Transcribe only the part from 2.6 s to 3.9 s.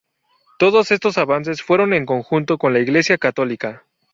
la Iglesia Católica.